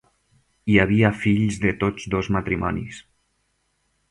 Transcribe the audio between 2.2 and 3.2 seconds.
matrimonis.